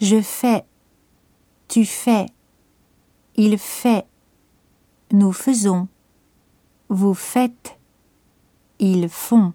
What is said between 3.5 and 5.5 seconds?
fait, nous